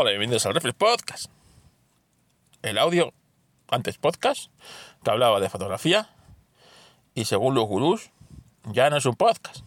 [0.00, 1.26] Hola, bienvenidos al Reflex Podcast.
[2.62, 3.12] El audio,
[3.66, 4.48] antes podcast,
[5.02, 6.08] que hablaba de fotografía
[7.16, 8.12] y según los gurús,
[8.66, 9.66] ya no es un podcast.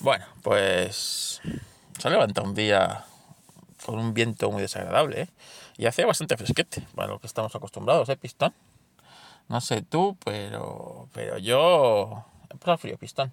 [0.00, 1.40] Bueno, pues
[1.98, 3.06] se ha levantado un día
[3.86, 5.28] con un viento muy desagradable ¿eh?
[5.78, 8.52] y hace bastante fresquete para lo que estamos acostumbrados, ¿eh, Pistón?
[9.48, 13.32] No sé tú, pero, pero yo he pasado frío, Pistón.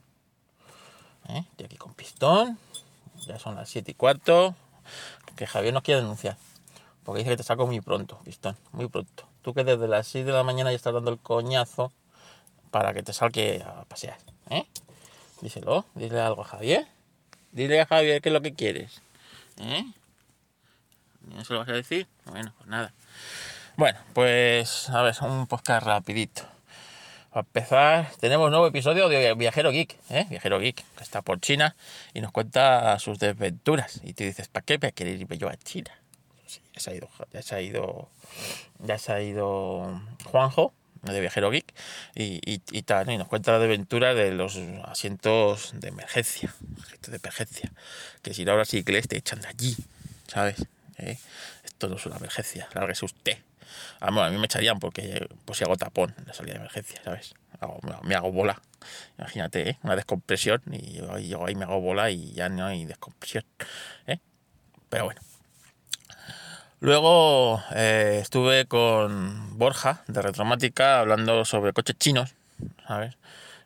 [1.27, 1.43] ¿Eh?
[1.61, 2.57] Aquí con Pistón,
[3.27, 4.55] ya son las 7 y cuarto,
[5.35, 6.37] que Javier no quiere denunciar.
[7.03, 9.27] Porque dice que te saco muy pronto, pistón, muy pronto.
[9.41, 11.93] Tú que desde las 6 de la mañana ya estás dando el coñazo
[12.71, 14.17] para que te salque a pasear.
[14.49, 14.67] ¿eh?
[15.41, 16.87] Díselo, dile algo a Javier.
[17.51, 19.01] Dile a Javier qué es lo que quieres.
[19.57, 19.85] ¿Eh?
[21.21, 22.07] ¿No se lo vas a decir?
[22.25, 22.93] Bueno, pues nada.
[23.77, 26.56] Bueno, pues a ver, un podcast rapidito.
[27.37, 30.25] Para empezar, tenemos un nuevo episodio de Viajero Geek, ¿eh?
[30.27, 31.75] Viajero Geek, que está por China
[32.15, 34.01] y nos cuenta sus desventuras.
[34.03, 35.91] Y tú dices, ¿para qué me quiere ir yo a China?
[36.73, 38.09] Ya se ha ido, ya se ha ido,
[38.79, 41.75] ya se ha ido Juanjo, de Viajero Geek,
[42.15, 47.11] y, y, y tal, y nos cuenta la desventura de los asientos de emergencia, asientos
[47.11, 47.71] de emergencia,
[48.23, 49.77] que si no ahora sí que te echan de allí,
[50.25, 50.65] ¿sabes?
[50.97, 51.19] ¿Eh?
[51.63, 53.37] Esto no es una emergencia, lárguese usted.
[53.99, 57.33] A mí me echarían porque pues si hago tapón en la salida de emergencia, ¿sabes?
[58.03, 58.61] me hago bola.
[59.17, 59.79] Imagínate, ¿eh?
[59.83, 63.43] una descompresión y yo, yo, ahí me hago bola y ya no hay descompresión.
[64.05, 64.19] ¿eh?
[64.89, 65.21] Pero bueno.
[66.79, 72.35] Luego eh, estuve con Borja de Retromática hablando sobre coches chinos,
[72.87, 73.17] ¿sabes?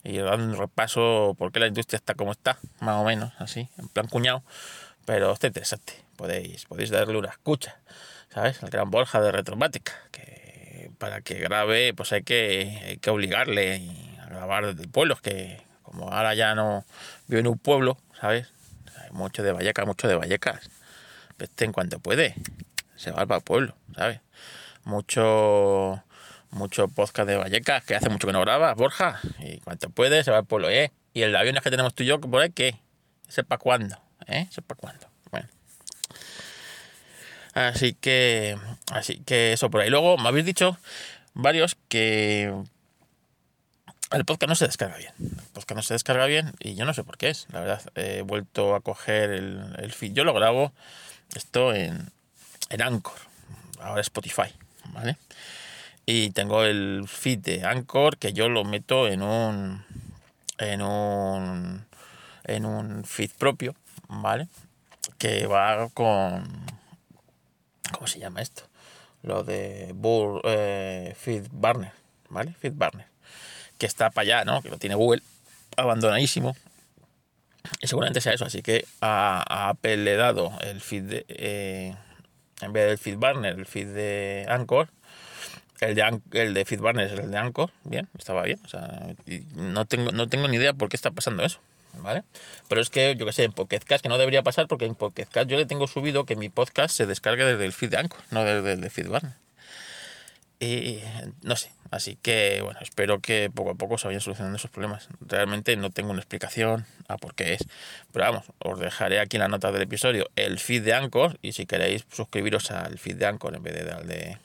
[0.03, 3.67] Y dando un repaso por qué la industria está como está, más o menos, así,
[3.77, 4.43] en plan cuñado.
[5.05, 7.77] Pero está interesante, podéis, podéis darle una escucha.
[8.33, 8.61] ¿Sabes?
[8.63, 13.81] El gran Borja de Retromática, que para que grabe, pues hay que, hay que obligarle
[14.21, 16.85] a grabar desde el pueblo, es que como ahora ya no
[17.27, 18.51] vive en un pueblo, ¿sabes?
[19.03, 20.69] Hay mucho de Vallecas, mucho de Vallecas.
[21.39, 22.35] Este en cuanto puede,
[22.95, 24.21] se va para el pueblo, ¿sabes?
[24.83, 26.03] Mucho,
[26.51, 30.31] mucho podcast de Vallecas, que hace mucho que no graba, Borja, y cuanto puede, se
[30.31, 30.91] va al pueblo, ¿eh?
[31.13, 32.79] Y el avión que tenemos tú y yo, por ahí, ¿qué?
[33.27, 33.97] ¿Sepa cuándo?
[34.27, 34.47] ¿Eh?
[34.51, 35.10] ¿Sepa cuándo?
[37.53, 38.57] Así que,
[38.91, 39.89] así que eso por ahí.
[39.89, 40.77] Luego me habéis dicho
[41.33, 42.53] varios que
[44.11, 45.13] el podcast no se descarga bien.
[45.19, 47.47] El podcast no se descarga bien y yo no sé por qué es.
[47.51, 50.13] La verdad, he vuelto a coger el, el feed.
[50.13, 50.71] Yo lo grabo
[51.35, 52.11] esto en,
[52.69, 53.17] en Anchor,
[53.79, 54.53] ahora Spotify,
[54.93, 55.17] ¿vale?
[56.05, 59.85] Y tengo el feed de Anchor que yo lo meto en un
[60.57, 61.85] en un
[62.43, 63.75] en un feed propio,
[64.07, 64.47] ¿vale?
[65.17, 66.43] Que va con
[67.91, 68.63] ¿Cómo se llama esto?
[69.23, 71.15] Lo de Bull, eh,
[71.51, 71.91] Barner,
[72.29, 72.53] ¿vale?
[72.59, 73.07] Feed Barner.
[73.77, 74.61] Que está para allá, ¿no?
[74.61, 75.21] Que lo tiene Google
[75.77, 76.55] abandonadísimo.
[77.79, 78.45] Y seguramente sea eso.
[78.45, 81.95] Así que a, a Apple le dado el feed de, eh,
[82.61, 84.89] en vez del feed Barner, el feed de Anchor.
[85.79, 87.71] El de, el de feed es el de Anchor.
[87.83, 88.59] Bien, estaba bien.
[88.63, 89.15] O sea,
[89.55, 91.59] no tengo, no tengo ni idea por qué está pasando eso.
[91.99, 92.23] ¿Vale?
[92.67, 95.35] Pero es que, yo que sé, en Podcast que no debería pasar porque en Podcast
[95.47, 98.43] yo le tengo subido que mi podcast se descargue desde el feed de Anchor, no
[98.43, 99.33] desde el de feed Barner.
[100.59, 100.99] Y
[101.41, 105.09] no sé, así que bueno, espero que poco a poco se vayan solucionando esos problemas.
[105.19, 107.65] Realmente no tengo una explicación a por qué es,
[108.11, 111.53] pero vamos, os dejaré aquí en la nota del episodio el feed de Anchor y
[111.53, 114.37] si queréis suscribiros al feed de Anchor en vez de al de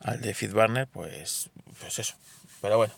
[0.00, 1.50] al de FeedBurner, pues,
[1.80, 2.14] pues eso.
[2.60, 2.92] Pero bueno,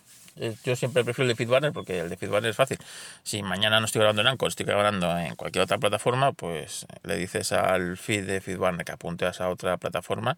[0.65, 2.79] yo siempre prefiero el de FeedBurner porque el de FeedBurner es fácil.
[3.23, 7.17] Si mañana no estoy grabando en Anchor, estoy grabando en cualquier otra plataforma, pues le
[7.17, 10.37] dices al feed de FeedBurner que apunte a esa otra plataforma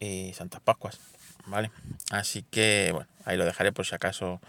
[0.00, 1.00] y Santas Pascuas,
[1.46, 1.70] ¿vale?
[2.10, 4.40] Así que, bueno, ahí lo dejaré por si acaso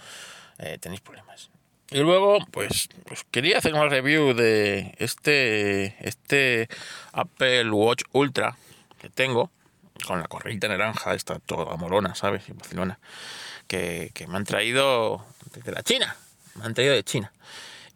[0.57, 1.49] eh, tenéis problemas.
[1.91, 6.67] Y luego, pues, pues quería hacer una review de este, este
[7.11, 8.57] Apple Watch Ultra
[8.99, 9.51] que tengo,
[10.05, 12.47] con la correita naranja, esta toda morona, ¿sabes?
[12.49, 12.99] Y Barcelona
[13.67, 16.15] que, que, me han traído desde la China,
[16.55, 17.31] me han traído de China.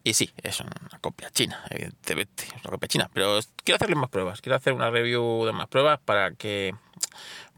[0.03, 4.09] Y sí, es una copia china, evidentemente, es una copia china, pero quiero hacerle más
[4.09, 6.73] pruebas, quiero hacer una review de más pruebas para que,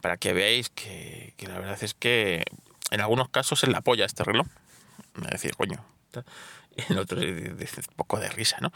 [0.01, 2.43] para que veáis que, que la verdad es que
[2.89, 4.47] en algunos casos es la polla este reloj.
[5.13, 5.85] Me decir, coño,
[6.75, 8.71] en otros dice un poco de risa, ¿no?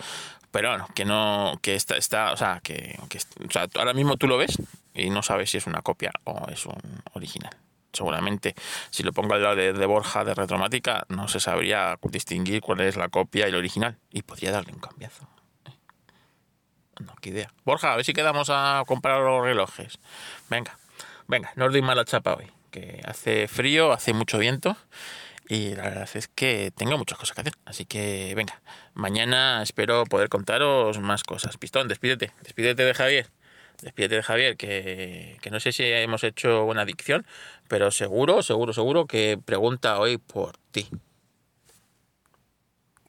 [0.52, 4.18] Pero bueno, que no, que está, está o sea, que, que o sea, ahora mismo
[4.18, 4.60] tú lo ves
[4.94, 7.56] y no sabes si es una copia o es un original
[7.92, 8.56] seguramente
[8.90, 12.82] si lo pongo al lado de, de, Borja de Retromática no se sabría distinguir cuál
[12.82, 15.28] es la copia y el original y podría darle un cambiazo
[17.00, 20.00] no, qué idea Borja, a ver si quedamos a comprar los relojes
[20.50, 20.78] venga,
[21.28, 24.76] venga, no os doy mala chapa hoy que hace frío, hace mucho viento
[25.48, 27.54] y la verdad es que tengo muchas cosas que hacer.
[27.66, 28.62] Así que venga,
[28.94, 31.58] mañana espero poder contaros más cosas.
[31.58, 33.28] Pistón, despídete, despídete de Javier.
[33.82, 37.26] Despídete de Javier, que, que no sé si hemos hecho una adicción,
[37.68, 40.88] pero seguro, seguro, seguro que pregunta hoy por ti.